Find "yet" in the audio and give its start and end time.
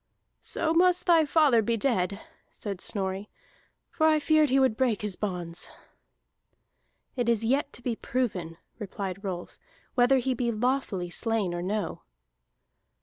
7.45-7.71